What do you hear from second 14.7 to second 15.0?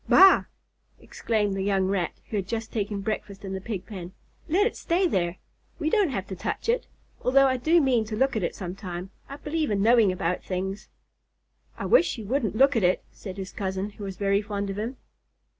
of him.